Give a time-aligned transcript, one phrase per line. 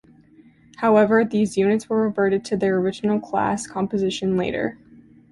[0.77, 4.79] However these units were reverted to their original class composition later.